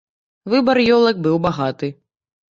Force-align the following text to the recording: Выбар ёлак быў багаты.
Выбар 0.53 0.79
ёлак 0.95 1.19
быў 1.27 1.35
багаты. 1.43 1.91